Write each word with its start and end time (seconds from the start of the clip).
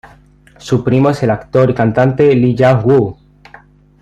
Su 0.57 0.83
primo 0.83 1.11
es 1.11 1.21
el 1.21 1.29
actor 1.29 1.69
y 1.69 1.75
cantante 1.75 2.33
Lee 2.35 2.55
Jang-woo. 2.57 3.19